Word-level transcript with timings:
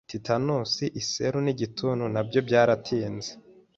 tetanusi, 0.11 0.85
iseru 1.01 1.37
n'igituntu 1.45 2.05
nabyo 2.13 2.39
byaratinze 2.47 3.31